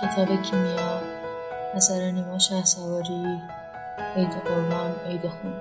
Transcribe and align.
کتاب 0.00 0.42
کیمیا 0.42 1.00
اثر 1.74 2.10
نیما 2.10 2.38
شه 2.38 2.64
سواری 2.64 3.40
عید 4.16 4.30
قربان 4.30 4.92
عید 5.06 5.28
خون. 5.28 5.60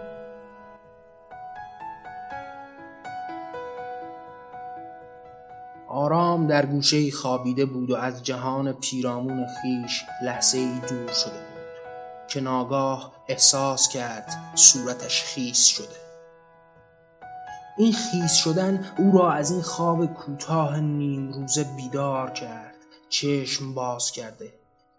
آرام 5.88 6.48
در 6.48 6.66
گوشه 6.66 7.12
خوابیده 7.12 7.66
بود 7.66 7.92
و 7.92 7.96
از 7.96 8.24
جهان 8.24 8.74
پیرامون 8.74 9.48
خیش 9.48 10.06
لحظه 10.24 10.58
ای 10.58 10.80
دور 10.90 11.12
شده 11.12 11.32
بود 11.32 12.28
که 12.28 12.42
ناگاه 12.42 13.12
احساس 13.28 13.90
کرد 13.90 14.34
صورتش 14.56 15.24
خیس 15.24 15.66
شده. 15.66 16.00
این 17.78 17.94
خیس 17.94 18.34
شدن 18.34 18.86
او 18.98 19.18
را 19.18 19.32
از 19.32 19.52
این 19.52 19.62
خواب 19.62 20.06
کوتاه 20.06 20.80
نیم 20.80 21.32
روزه 21.32 21.64
بیدار 21.64 22.32
کرد. 22.32 22.69
چشم 23.10 23.74
باز 23.74 24.12
کرده. 24.12 24.54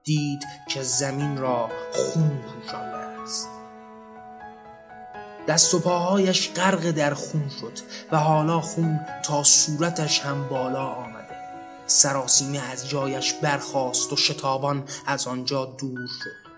دید 0.04 0.42
که 0.68 0.82
زمین 0.82 1.38
را 1.38 1.68
خون 1.92 2.38
پوشانده 2.38 2.96
است. 2.96 3.48
دست 5.48 5.74
و 5.74 5.78
پاهایش 5.78 6.50
غرق 6.50 6.90
در 6.90 7.14
خون 7.14 7.50
شد 7.60 7.78
و 8.12 8.16
حالا 8.16 8.60
خون 8.60 9.00
تا 9.24 9.42
صورتش 9.42 10.20
هم 10.20 10.48
بالا 10.48 10.86
آمده. 10.86 11.36
سراسیمه 11.86 12.70
از 12.72 12.88
جایش 12.88 13.32
برخاست 13.32 14.12
و 14.12 14.16
شتابان 14.16 14.84
از 15.06 15.26
آنجا 15.26 15.64
دور 15.64 16.06
شد. 16.06 16.50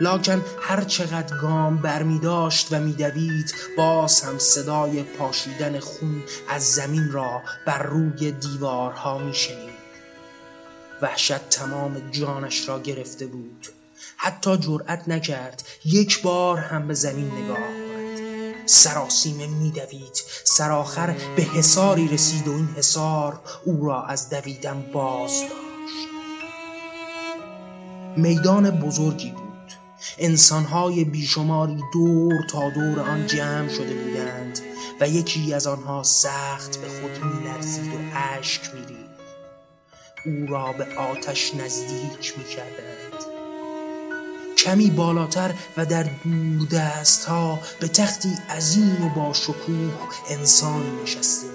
لاکن 0.00 0.44
هر 0.60 0.84
چقدر 0.84 1.36
گام 1.36 1.76
برمی 1.76 2.18
داشت 2.18 2.72
و 2.72 2.80
میدوید 2.80 3.54
باز 3.76 4.20
هم 4.20 4.38
صدای 4.38 5.02
پاشیدن 5.02 5.80
خون 5.80 6.22
از 6.48 6.72
زمین 6.72 7.12
را 7.12 7.42
بر 7.66 7.82
روی 7.82 8.32
دیوارها 8.32 9.18
می 9.18 9.34
شنید. 9.34 9.69
وحشت 11.02 11.48
تمام 11.48 12.10
جانش 12.10 12.68
را 12.68 12.80
گرفته 12.80 13.26
بود. 13.26 13.66
حتی 14.16 14.56
جرأت 14.56 15.08
نکرد 15.08 15.62
یک 15.84 16.22
بار 16.22 16.58
هم 16.58 16.88
به 16.88 16.94
زمین 16.94 17.26
نگاه 17.26 17.56
کند. 17.56 18.54
سراسیمه 18.66 19.46
میدوید 19.46 20.22
سرآخر 20.44 21.16
به 21.36 21.42
حساری 21.42 22.08
رسید 22.08 22.48
و 22.48 22.52
این 22.52 22.68
حسار 22.76 23.40
او 23.64 23.86
را 23.86 24.02
از 24.04 24.30
دویدن 24.30 24.90
باز 24.92 25.40
داشت. 25.40 26.08
میدان 28.16 28.70
بزرگی 28.70 29.30
بود. 29.30 29.50
انسانهای 30.18 31.04
بیشماری 31.04 31.80
دور 31.92 32.34
تا 32.50 32.70
دور 32.70 33.00
آن 33.00 33.26
جمع 33.26 33.68
شده 33.68 33.94
بودند 33.94 34.60
و 35.00 35.08
یکی 35.08 35.54
از 35.54 35.66
آنها 35.66 36.02
سخت 36.02 36.76
به 36.76 36.88
خود 36.88 37.24
میلرزید 37.24 37.94
و 37.94 37.98
اشک 38.14 38.74
میرید 38.74 38.99
او 40.24 40.46
را 40.48 40.72
به 40.72 40.84
آتش 40.94 41.54
نزدیک 41.54 42.38
می 42.38 42.44
کردند 42.44 43.24
کمی 44.58 44.90
بالاتر 44.90 45.54
و 45.76 45.86
در 45.86 46.02
دور 46.02 46.68
دست 46.68 47.24
ها 47.24 47.58
به 47.80 47.88
تختی 47.88 48.38
عظیم 48.50 49.04
و 49.04 49.08
با 49.08 49.32
شکوه 49.32 49.92
انسان 50.30 51.02
نشسته 51.02 51.46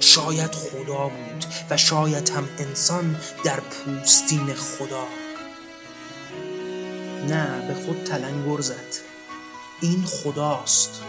شاید 0.00 0.54
خدا 0.54 1.08
بود 1.08 1.44
و 1.70 1.76
شاید 1.76 2.28
هم 2.28 2.48
انسان 2.58 3.16
در 3.44 3.60
پوستین 3.60 4.54
خدا. 4.54 5.04
نه 7.28 7.68
به 7.68 7.74
خود 7.74 8.04
تلنگر 8.04 8.60
زد. 8.60 8.94
این 9.80 10.04
خداست 10.04 11.02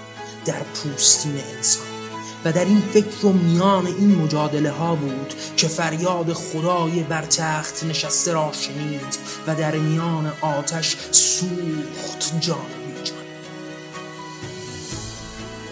در 0.45 0.63
پوستین 0.63 1.41
انسان. 1.55 1.98
و 2.45 2.51
در 2.51 2.65
این 2.65 2.81
فکر 2.93 3.25
و 3.25 3.33
میان 3.33 3.85
این 3.85 4.15
مجادله 4.15 4.71
ها 4.71 4.95
بود 4.95 5.33
که 5.57 5.67
فریاد 5.67 6.33
خدای 6.33 7.03
بر 7.03 7.21
تخت 7.21 7.83
نشسته 7.83 8.33
را 8.33 8.51
شنید 8.51 9.17
و 9.47 9.55
در 9.55 9.75
میان 9.75 10.33
آتش 10.41 10.97
سوخت 11.11 12.39
جان 12.39 12.57
جان 13.03 13.19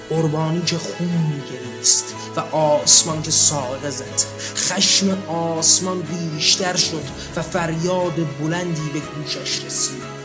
قربانی 0.10 0.62
که 0.62 0.78
خون 0.78 1.08
میگریست 1.08 2.16
و 2.36 2.40
آسمان 2.56 3.22
که 3.22 3.32
ساقه 3.32 3.90
زد 3.90 4.22
خشم 4.56 5.18
آسمان 5.28 6.02
بیشتر 6.02 6.76
شد 6.76 7.04
و 7.36 7.42
فریاد 7.42 8.40
بلندی 8.40 8.90
به 8.94 9.00
گوشش 9.00 9.66
رسید. 9.66 10.18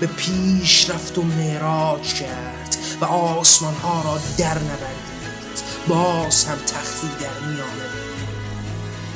به 0.00 0.06
پیش 0.06 0.90
رفت 0.90 1.18
و 1.18 1.22
معراج 1.22 2.14
کرد 2.14 2.76
و 3.00 3.04
آسمان 3.04 3.74
ها 3.74 4.02
را 4.02 4.20
در 4.38 4.58
نبرد. 4.58 5.09
باز 5.90 6.44
هم 6.44 6.58
تختی 6.58 7.08
در 7.20 7.48
میانه. 7.48 7.90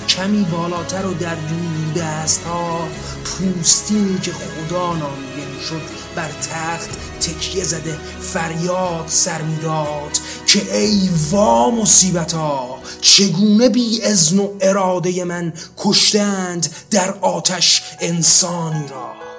کمی 0.09 0.45
بالاتر 0.45 1.07
و 1.07 1.15
در 1.15 1.35
دور 1.35 2.05
دست 2.05 2.43
ها 2.43 2.89
پوستینی 3.25 4.19
که 4.19 4.33
خدا 4.33 4.95
نامیده 4.95 5.63
شد 5.69 5.83
بر 6.17 6.29
تخت 6.29 6.91
تکیه 7.21 7.65
زده 7.65 7.99
فریاد 8.21 9.05
سر 9.09 9.43
می‌داد 9.43 10.19
که 10.47 10.77
ای 10.77 11.11
وا 11.31 11.71
مصیبت 11.71 12.33
ها 12.33 12.79
چگونه 13.01 13.69
بی 13.69 14.03
ازن 14.03 14.39
و 14.39 14.49
اراده 14.61 15.25
من 15.25 15.53
کشتند 15.79 16.75
در 16.91 17.15
آتش 17.21 17.83
انسانی 18.01 18.89
را؟ 18.89 19.34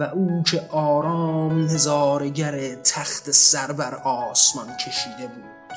و 0.00 0.02
او 0.02 0.42
که 0.42 0.66
آرام 0.70 1.64
نظارگر 1.64 2.74
تخت 2.74 3.30
سر 3.30 3.72
بر 3.72 3.94
آسمان 3.94 4.76
کشیده 4.76 5.26
بود. 5.26 5.76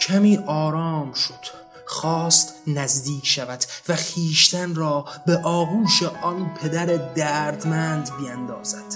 کمی 0.00 0.36
آرام 0.46 1.12
شد 1.12 1.60
خواست 1.86 2.54
نزدیک 2.66 3.26
شود 3.26 3.64
و 3.88 3.96
خیشتن 3.96 4.74
را 4.74 5.04
به 5.26 5.36
آغوش 5.36 6.02
آن 6.22 6.54
پدر 6.54 6.86
دردمند 7.14 8.10
بیندازد 8.18 8.94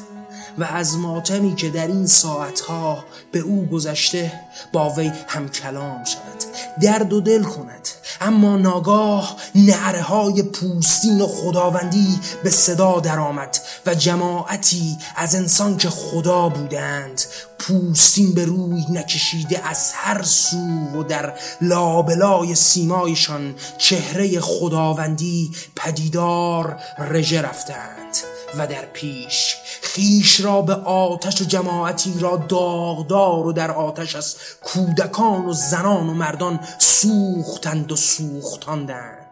و 0.59 0.65
از 0.65 0.99
ماتمی 0.99 1.55
که 1.55 1.71
در 1.71 1.87
این 1.87 2.07
ساعتها 2.07 3.05
به 3.33 3.39
او 3.39 3.67
گذشته 3.67 4.33
با 4.73 4.91
وی 4.91 5.13
هم 5.29 5.49
کلام 5.49 6.05
شود 6.05 6.45
درد 6.81 7.13
و 7.13 7.21
دل 7.21 7.43
کند 7.43 7.89
اما 8.25 8.57
ناگاه 8.57 9.37
نعره 9.55 10.03
های 10.03 10.43
پوستین 10.43 11.21
و 11.21 11.27
خداوندی 11.27 12.21
به 12.45 12.51
صدا 12.51 13.01
درآمد 13.01 13.59
و 13.87 13.95
جماعتی 13.95 14.99
از 15.17 15.35
انسان 15.35 15.77
که 15.77 15.91
خدا 15.91 16.49
بودند 16.49 17.23
پوستین 17.59 18.35
به 18.35 18.45
روی 18.45 18.85
نکشیده 18.91 19.69
از 19.69 19.93
هر 19.95 20.23
سو 20.23 20.57
و 20.95 21.03
در 21.03 21.33
لابلای 21.61 22.55
سیمایشان 22.55 23.55
چهره 23.79 24.41
خداوندی 24.41 25.51
پدیدار 25.77 26.77
رژه 26.99 27.43
رفتند. 27.43 28.34
و 28.59 28.67
در 28.67 28.85
پیش 28.93 29.57
خیش 29.83 30.41
را 30.41 30.63
به 30.63 30.75
آتش 30.75 31.43
و 31.43 31.45
جماعتی 31.45 32.15
را 32.21 32.37
داغدار 32.37 33.47
و 33.47 33.53
در 33.53 33.71
آتش 33.71 34.17
از 34.17 34.37
کودکان 34.63 35.45
و 35.45 35.53
زنان 35.53 36.09
و 36.09 36.15
مردان 36.15 36.61
سوختند 36.79 37.93
و 37.93 37.97
سوختاندند. 37.97 39.24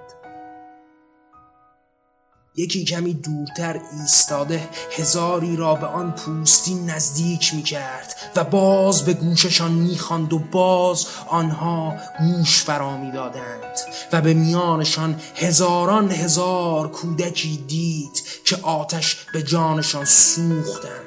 یکی 2.57 2.85
کمی 2.85 3.15
دورتر 3.15 3.81
ایستاده 4.01 4.69
هزاری 4.97 5.57
را 5.57 5.75
به 5.75 5.87
آن 5.87 6.13
پوستین 6.13 6.91
نزدیک 6.91 7.55
می 7.55 7.63
کرد 7.63 8.17
و 8.37 8.45
باز 8.45 9.05
به 9.05 9.15
گوششان 9.15 9.73
می 9.73 10.01
و 10.11 10.39
باز 10.39 11.07
آنها 11.29 11.97
گوش 12.19 12.63
فرا 12.63 12.97
می 12.97 13.13
دادند 13.13 13.79
و 14.13 14.21
به 14.21 14.35
میانشان 14.35 15.21
هزاران 15.35 16.11
هزار 16.11 16.91
کودکی 16.91 17.57
دید 17.57 18.23
که 18.45 18.57
آتش 18.63 19.27
به 19.33 19.43
جانشان 19.43 20.05
سوختند. 20.05 21.03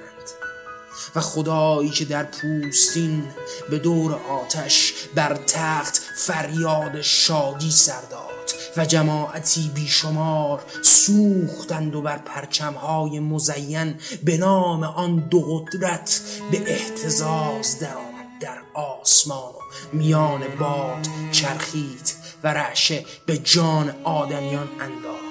و 1.15 1.21
خدایی 1.21 1.89
که 1.89 2.05
در 2.05 2.23
پوستین 2.23 3.23
به 3.69 3.79
دور 3.79 4.13
آتش 4.13 4.93
بر 5.15 5.35
تخت 5.47 6.01
فریاد 6.17 7.01
شادی 7.01 7.71
سرداد 7.71 8.44
و 8.77 8.85
جماعتی 8.85 9.71
بیشمار 9.75 10.63
سوختند 10.81 11.95
و 11.95 12.01
بر 12.01 12.17
پرچمهای 12.17 13.19
مزین 13.19 13.95
به 14.23 14.37
نام 14.37 14.83
آن 14.83 15.15
دو 15.15 15.41
قدرت 15.41 16.21
به 16.51 16.71
احتزاز 16.71 17.79
درآمد 17.79 18.25
در 18.41 18.57
آسمان 18.73 19.37
و 19.37 19.59
میان 19.93 20.41
باد 20.59 21.07
چرخید 21.31 22.13
و 22.43 22.47
رعشه 22.47 23.05
به 23.25 23.37
جان 23.37 23.95
آدمیان 24.03 24.67
انداخت. 24.79 25.25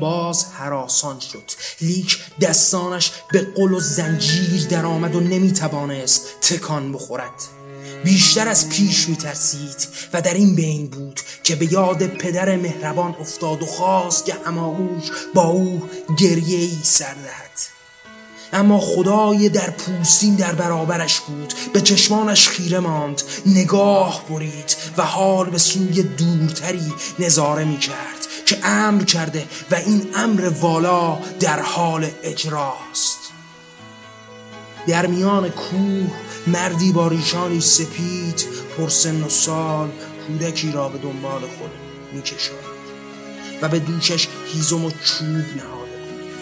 باز 0.00 0.46
حراسان 0.52 1.20
شد. 1.20 1.50
لیک 1.80 2.18
دستانش 2.40 3.12
به 3.32 3.40
قل 3.56 3.72
و 3.72 3.80
زنجیر 3.80 4.66
درآمد 4.70 5.14
و 5.14 5.20
نمی‌توانست 5.20 6.40
تکان 6.40 6.92
بخورد. 6.92 7.53
بیشتر 8.04 8.48
از 8.48 8.68
پیش 8.68 9.08
میترسید 9.08 9.88
و 10.12 10.20
در 10.20 10.34
این 10.34 10.54
بین 10.54 10.86
بود 10.86 11.20
که 11.42 11.56
به 11.56 11.72
یاد 11.72 12.06
پدر 12.06 12.56
مهربان 12.56 13.16
افتاد 13.20 13.62
و 13.62 13.66
خواست 13.66 14.24
که 14.24 14.34
هماغوش 14.46 15.10
با 15.34 15.42
او 15.42 15.82
گریه 16.18 16.58
ای 16.58 16.78
سر 16.82 17.14
دهد. 17.14 17.74
اما 18.52 18.80
خدای 18.80 19.48
در 19.48 19.70
پوستین 19.70 20.34
در 20.34 20.54
برابرش 20.54 21.20
بود 21.20 21.54
به 21.72 21.80
چشمانش 21.80 22.48
خیره 22.48 22.78
ماند 22.78 23.22
نگاه 23.46 24.24
برید 24.28 24.76
و 24.96 25.02
حال 25.02 25.50
به 25.50 25.58
سوی 25.58 26.02
دورتری 26.02 26.92
نظاره 27.18 27.64
می 27.64 27.78
کرد 27.78 28.26
که 28.46 28.58
امر 28.62 29.02
کرده 29.04 29.46
و 29.70 29.74
این 29.74 30.06
امر 30.14 30.48
والا 30.60 31.18
در 31.40 31.60
حال 31.60 32.10
اجراست. 32.22 33.18
در 34.86 35.06
میان 35.06 35.48
کوه 35.48 36.10
مردی 36.46 36.92
با 36.92 37.08
ریشانی 37.08 37.60
سپید 37.60 38.44
پرسن 38.76 39.22
و 39.22 39.28
سال 39.28 39.90
کودکی 40.26 40.72
را 40.72 40.88
به 40.88 40.98
دنبال 40.98 41.40
خود 41.40 41.70
میکشاند 42.12 42.58
و 43.62 43.68
به 43.68 43.78
دوشش 43.78 44.28
هیزم 44.52 44.84
و 44.84 44.90
چوب 44.90 45.28
نهاده 45.28 45.96
بود. 45.96 46.32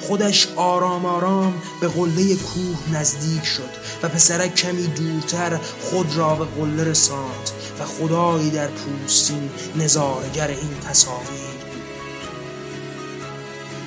خودش 0.00 0.48
آرام 0.56 1.06
آرام 1.06 1.62
به 1.80 1.88
قله 1.88 2.34
کوه 2.36 2.78
نزدیک 2.92 3.44
شد 3.44 3.70
و 4.02 4.08
پسرک 4.08 4.54
کمی 4.54 4.86
دورتر 4.86 5.60
خود 5.80 6.16
را 6.16 6.34
به 6.34 6.44
قله 6.44 6.84
رساند 6.84 7.50
و 7.80 7.84
خدایی 7.84 8.50
در 8.50 8.68
پوستین 8.68 9.50
نظارگر 9.76 10.48
این 10.48 10.78
تصاویر 10.88 11.51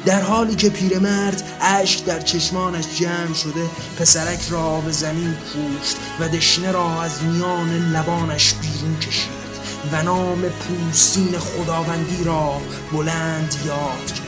در 0.05 0.21
حالی 0.21 0.55
که 0.55 0.69
پیرمرد 0.69 1.43
اشک 1.61 2.05
در 2.05 2.19
چشمانش 2.19 2.85
جمع 2.99 3.33
شده 3.33 3.69
پسرک 3.99 4.39
را 4.49 4.81
به 4.81 4.91
زمین 4.91 5.33
پوشت 5.33 5.97
و 6.19 6.29
دشنه 6.29 6.71
را 6.71 7.01
از 7.01 7.23
میان 7.23 7.69
لبانش 7.69 8.53
بیرون 8.53 8.99
کشید 8.99 9.45
و 9.91 10.03
نام 10.03 10.41
پوستین 10.41 11.39
خداوندی 11.39 12.23
را 12.23 12.61
بلند 12.91 13.55
یاد 13.65 14.05
کرد 14.05 14.25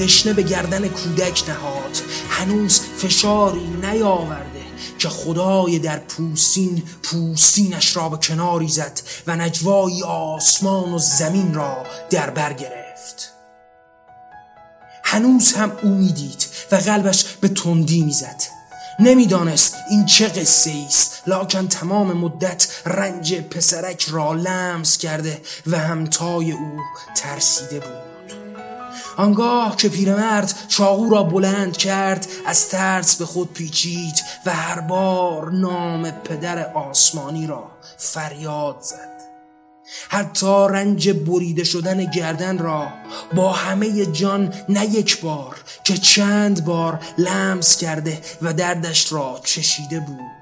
دشنه 0.00 0.32
به 0.32 0.42
گردن 0.42 0.88
کودک 0.88 1.44
نهاد. 1.48 1.98
هنوز 2.30 2.80
فشاری 2.80 3.68
نیاورده. 3.82 4.57
که 4.98 5.08
خدای 5.08 5.78
در 5.78 5.98
پوستین 5.98 6.82
پوستینش 7.02 7.96
را 7.96 8.08
به 8.08 8.16
کناری 8.16 8.68
زد 8.68 9.00
و 9.26 9.36
نجوای 9.36 10.02
آسمان 10.02 10.94
و 10.94 10.98
زمین 10.98 11.54
را 11.54 11.86
در 12.10 12.30
بر 12.30 12.52
گرفت. 12.52 13.32
هنوز 15.04 15.52
هم 15.52 15.72
او 15.82 15.88
می‌دید 15.88 16.46
و 16.72 16.76
قلبش 16.76 17.24
به 17.24 17.48
تندی 17.48 18.02
می‌زد. 18.02 18.42
نمی‌دانست 19.00 19.74
این 19.90 20.06
چه 20.06 20.28
قصه 20.28 20.84
است 20.86 21.22
لاکن 21.26 21.68
تمام 21.68 22.12
مدت 22.12 22.68
رنج 22.86 23.34
پسرک 23.34 24.06
را 24.08 24.32
لمس 24.32 24.98
کرده 24.98 25.42
و 25.66 25.78
همتای 25.78 26.52
او 26.52 26.80
ترسیده 27.14 27.80
بود. 27.80 28.17
آنگاه 29.18 29.76
که 29.76 29.88
پیرمرد 29.88 30.54
چاقو 30.68 31.10
را 31.10 31.22
بلند 31.22 31.76
کرد 31.76 32.26
از 32.46 32.68
ترس 32.68 33.16
به 33.16 33.24
خود 33.24 33.52
پیچید 33.52 34.14
و 34.46 34.50
هر 34.54 34.80
بار 34.80 35.50
نام 35.50 36.10
پدر 36.10 36.72
آسمانی 36.72 37.46
را 37.46 37.70
فریاد 37.96 38.76
زد. 38.80 39.18
حتی 40.08 40.66
رنج 40.70 41.10
بریده 41.10 41.64
شدن 41.64 42.04
گردن 42.04 42.58
را 42.58 42.88
با 43.34 43.52
همه 43.52 44.06
جان 44.06 44.54
نه 44.68 44.86
یک 44.86 45.20
بار 45.20 45.56
که 45.84 45.96
چند 45.96 46.64
بار 46.64 47.00
لمس 47.18 47.76
کرده 47.76 48.20
و 48.42 48.52
دردش 48.52 49.12
را 49.12 49.40
چشیده 49.44 50.00
بود. 50.00 50.37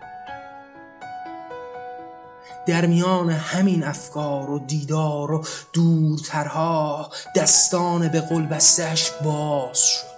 در 2.67 2.87
میان 2.87 3.31
همین 3.31 3.85
افکار 3.85 4.51
و 4.51 4.59
دیدار 4.59 5.33
و 5.33 5.45
دورترها 5.73 7.11
دستان 7.37 8.09
به 8.09 8.21
قل 8.21 8.43
بستش 8.43 9.11
باز 9.25 9.79
شد. 9.79 10.17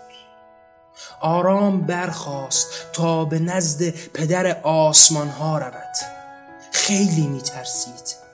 آرام 1.20 1.80
برخاست 1.80 2.66
تا 2.92 3.24
به 3.24 3.38
نزد 3.38 3.90
پدر 3.90 4.60
آسمان 4.62 5.28
ها 5.28 5.58
رود. 5.58 5.96
خیلی 6.72 7.26
میترسید. 7.26 8.28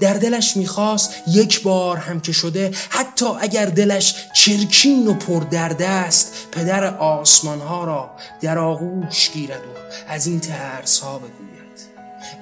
در 0.00 0.14
دلش 0.14 0.56
می‌خواست 0.56 1.14
یک 1.26 1.62
بار 1.62 1.96
هم 1.96 2.20
که 2.20 2.32
شده 2.32 2.70
حتی 2.90 3.26
اگر 3.40 3.66
دلش 3.66 4.14
چرکین 4.34 5.08
و 5.08 5.14
پر 5.14 5.40
درد 5.40 5.82
است 5.82 6.32
پدر 6.52 6.96
آسمان 6.96 7.60
ها 7.60 7.84
را 7.84 8.10
در 8.40 8.58
آغوش 8.58 9.30
گیرد 9.30 9.60
و 9.60 9.78
از 10.08 10.26
این 10.26 10.40
ترس 10.40 11.00
ها 11.00 11.18
بگوید. 11.18 11.57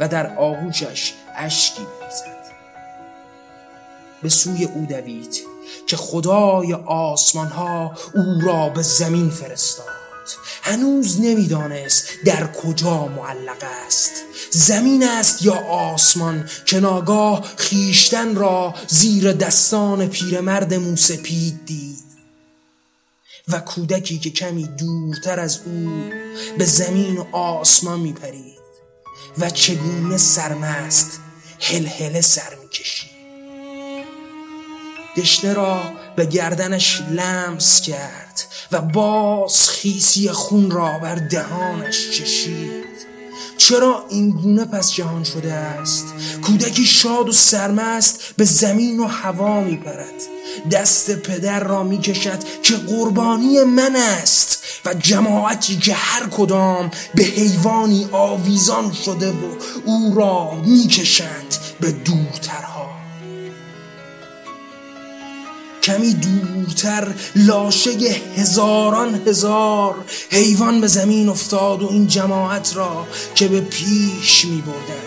و 0.00 0.08
در 0.08 0.36
آغوشش 0.36 1.12
اشکی 1.36 1.82
بریزد 2.00 2.36
به 4.22 4.28
سوی 4.28 4.64
او 4.64 4.86
دوید 4.86 5.36
که 5.86 5.96
خدای 5.96 6.72
آسمان 6.86 7.48
ها 7.48 7.94
او 8.14 8.40
را 8.40 8.68
به 8.68 8.82
زمین 8.82 9.30
فرستاد. 9.30 9.86
هنوز 10.62 11.20
نمی‌دانست 11.20 12.08
در 12.24 12.52
کجا 12.52 13.06
معلق 13.06 13.64
است. 13.86 14.12
زمین 14.50 15.08
است 15.08 15.42
یا 15.42 15.54
آسمان 15.70 16.48
که 16.66 16.80
ناگاه 16.80 17.44
خیشتن 17.56 18.34
را 18.34 18.74
زیر 18.88 19.32
دستان 19.32 20.06
پیرمرد 20.06 20.74
موسپید 20.74 21.64
دید. 21.66 22.06
و 23.48 23.60
کودکی 23.60 24.18
که 24.18 24.30
کمی 24.30 24.68
دورتر 24.78 25.40
از 25.40 25.60
او 25.66 26.10
به 26.58 26.64
زمین 26.64 27.18
و 27.18 27.36
آسمان 27.36 28.00
میپرید. 28.00 28.65
و 29.38 29.50
چگونه 29.50 30.16
سرمست 30.16 31.20
هل 31.60 32.20
سر 32.20 32.56
می‌کشید 32.62 33.10
دشنه 35.16 35.52
را 35.52 35.82
به 36.16 36.26
گردنش 36.26 37.02
لمس 37.10 37.80
کرد 37.80 38.42
و 38.72 38.80
باز 38.80 39.68
خیسی 39.68 40.30
خون 40.30 40.70
را 40.70 40.98
بر 40.98 41.14
دهانش 41.14 42.10
چشید. 42.10 42.86
چرا 43.58 44.06
این 44.10 44.30
گونه 44.30 44.64
پس 44.64 44.92
جهان 44.92 45.24
شده 45.24 45.52
است؟ 45.52 46.06
کودکی 46.42 46.84
شاد 46.84 47.28
و 47.28 47.32
سرمست 47.32 48.20
به 48.36 48.44
زمین 48.44 49.00
و 49.00 49.06
هوا 49.06 49.60
میپرد. 49.60 50.22
دست 50.72 51.16
پدر 51.16 51.60
را 51.60 51.82
می‌کشد 51.82 52.38
که 52.62 52.76
قربانی 52.76 53.64
من 53.64 53.96
است. 53.96 54.55
و 54.84 54.94
جماعتی 54.94 55.76
که 55.76 55.94
هر 55.94 56.28
کدام 56.28 56.90
به 57.14 57.22
حیوانی 57.22 58.08
آویزان 58.12 58.92
شده 58.92 59.30
و 59.30 59.34
او 59.84 60.14
را 60.16 60.54
می‌کشند 60.54 61.56
به 61.80 61.92
دورترها. 61.92 62.90
کمی 65.82 66.12
دورتر 66.12 67.14
لاشه 67.36 67.90
هزاران 68.36 69.22
هزار 69.26 69.94
حیوان 70.30 70.80
به 70.80 70.86
زمین 70.86 71.28
افتاد 71.28 71.82
و 71.82 71.88
این 71.90 72.06
جماعت 72.06 72.76
را 72.76 73.06
که 73.34 73.48
به 73.48 73.60
پیش 73.60 74.44
می 74.44 74.62
بردند 74.62 75.05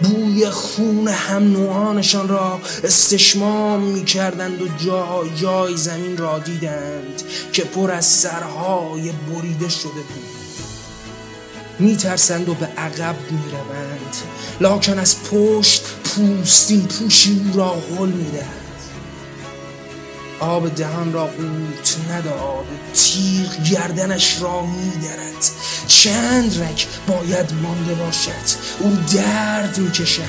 بوی 0.00 0.50
خون 0.50 1.08
هم 1.08 1.52
نوعانشان 1.52 2.28
را 2.28 2.60
استشمام 2.84 3.80
می 3.82 4.04
کردند 4.04 4.62
و 4.62 4.68
جای 4.68 5.30
جای 5.36 5.76
زمین 5.76 6.16
را 6.16 6.38
دیدند 6.38 7.22
که 7.52 7.64
پر 7.64 7.90
از 7.90 8.04
سرهای 8.04 9.12
بریده 9.12 9.68
شده 9.68 9.90
بود. 9.90 10.36
می 11.78 11.96
ترسند 11.96 12.48
و 12.48 12.54
به 12.54 12.66
عقب 12.66 13.16
می 13.30 13.42
روند 13.50 14.16
لاکن 14.60 14.98
از 14.98 15.16
پشت 15.22 15.84
پوستین 16.04 16.82
پوشی 16.82 17.42
او 17.44 17.60
را 17.60 17.70
غل 17.70 18.08
می 18.08 18.30
آب 20.40 20.74
دهان 20.74 21.12
را 21.12 21.26
قوت 21.26 21.96
نداد 22.10 22.64
تیغ 22.94 23.62
گردنش 23.70 24.42
را 24.42 24.66
میدرد. 24.66 25.50
چند 25.86 26.62
رک 26.62 26.86
باید 27.06 27.52
مانده 27.62 27.94
باشد 27.94 28.30
او 28.80 28.96
درد 29.14 29.78
می‌کشد. 29.78 30.22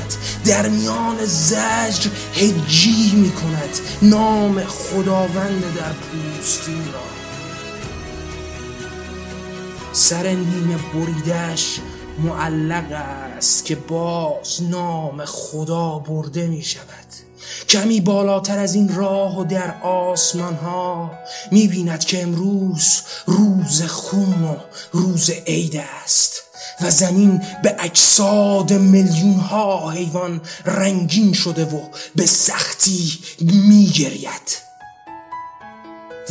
در 0.45 0.69
میان 0.69 1.25
زجر 1.25 2.09
هجی 2.35 3.11
می‌کند. 3.15 3.79
نام 4.01 4.63
خداوند 4.63 5.63
در 5.77 5.93
پوستین 5.93 6.93
را. 6.93 6.99
سر 9.93 10.27
نیمه 10.27 10.77
بریدش 10.93 11.79
معلق 12.23 12.91
است 12.91 13.65
که 13.65 13.75
باز 13.75 14.63
نام 14.63 15.25
خدا 15.25 15.99
برده 15.99 16.47
می 16.47 16.63
شود 16.63 17.26
کمی 17.69 18.01
بالاتر 18.01 18.59
از 18.59 18.75
این 18.75 18.95
راه 18.95 19.39
و 19.39 19.43
در 19.43 19.81
آسمان 19.81 20.55
ها 20.55 21.11
می 21.51 21.67
بیند 21.67 22.05
که 22.05 22.23
امروز 22.23 23.01
روز 23.25 23.81
خون 23.81 24.43
و 24.43 24.55
روز 24.91 25.29
عید 25.29 25.81
است 26.05 26.43
و 26.81 26.89
زمین 26.89 27.41
به 27.63 27.75
اجساد 27.79 28.73
میلیون 28.73 29.39
ها 29.39 29.89
حیوان 29.89 30.41
رنگین 30.65 31.33
شده 31.33 31.65
و 31.65 31.81
به 32.15 32.25
سختی 32.25 33.19
می 33.41 33.85
گرید 33.85 34.66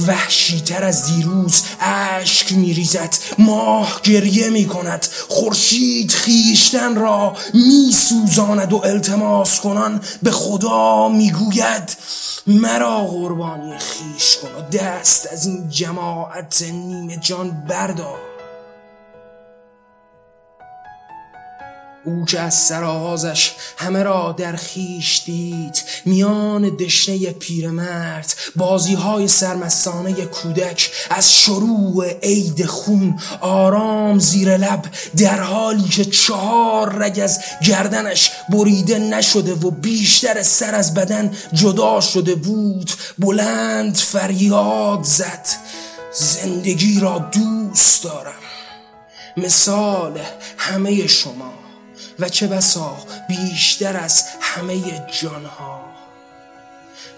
وحشیتر 0.07 0.85
از 0.85 1.07
دیروز 1.07 1.63
اشک 1.81 2.53
میریزد 2.53 3.15
ماه 3.39 4.01
گریه 4.03 4.51
می‌کند. 4.51 5.07
خورشید 5.29 6.11
خیشتن 6.11 6.95
را 6.95 7.37
میسوزاند 7.55 8.73
و 8.73 8.81
التماس 8.85 9.61
کنان 9.61 10.01
به 10.23 10.31
خدا 10.31 11.09
می‌گوید 11.09 11.97
مرا 12.47 13.07
قربانی 13.07 13.79
خیش 13.79 14.37
کن 14.37 14.49
و 14.49 14.77
دست 14.79 15.29
از 15.33 15.47
این 15.47 15.69
جماعت 15.69 16.63
نیمه 16.63 17.17
جان 17.17 17.51
بردار. 17.69 18.36
او 22.07 22.25
که 22.25 22.41
از 22.41 22.55
سرآغازش 22.55 23.53
همه 23.77 24.03
را 24.03 24.35
در 24.39 24.57
خیش 24.57 25.23
دید. 25.25 25.83
میان 26.05 26.77
دشنه 26.77 27.31
پیرمرد 27.31 28.35
بازی 28.57 28.95
های 28.95 29.29
سرمستانه 29.29 30.13
کودک 30.13 30.91
از 31.11 31.33
شروع 31.33 32.07
عید 32.23 32.67
خون 32.67 33.21
آرام 33.41 34.19
زیر 34.19 34.57
لب 34.57 34.85
در 35.17 35.41
حالی 35.41 35.89
که 35.89 36.05
چهار 36.05 36.95
رگ 36.95 37.21
از 37.21 37.41
گردنش 37.65 38.31
بریده 38.49 38.99
نشده 38.99 39.55
و 39.55 39.71
بیشتر 39.71 40.43
سر 40.43 40.75
از 40.75 40.95
بدن 40.95 41.31
جدا 41.53 42.01
شده 42.01 42.35
بود 42.35 42.91
بلند 43.19 43.97
فریاد 43.97 45.03
زد. 45.03 45.47
زندگی 46.13 47.01
را 47.01 47.19
دوست 47.33 48.05
دارم. 48.05 48.33
مثال 49.37 50.21
همه 50.59 51.07
شما. 51.07 51.66
و 52.19 52.29
چه 52.29 52.47
بسا 52.47 52.97
بیشتر 53.29 53.97
از 53.97 54.25
همه 54.41 55.07
جانها. 55.23 55.97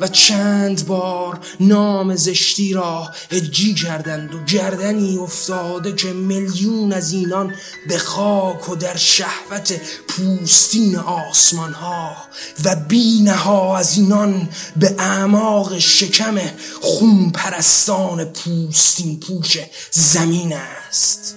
و 0.00 0.08
چند 0.08 0.86
بار 0.86 1.40
نام 1.60 2.16
زشتی 2.16 2.72
را 2.72 3.10
هجی 3.30 3.74
کردند 3.74 4.34
و 4.34 4.44
گردنی 4.44 5.18
افتاده 5.18 5.92
که 5.92 6.08
میلیون 6.08 6.92
از 6.92 7.12
اینان 7.12 7.54
به 7.88 7.98
خاک 7.98 8.68
و 8.68 8.76
در 8.76 8.96
شهوت 8.96 9.80
پوستین 10.08 10.96
آسمان 10.96 11.72
ها 11.72 12.16
و 12.64 12.76
بینه 12.76 13.34
ها 13.34 13.78
از 13.78 13.96
اینان 13.96 14.48
به 14.76 14.94
اعماق 14.98 15.78
شکم 15.78 16.38
خون 16.80 17.30
پرستان 17.30 18.24
پوستین 18.24 19.20
پوش 19.20 19.58
زمین 19.90 20.52
است. 20.52 21.34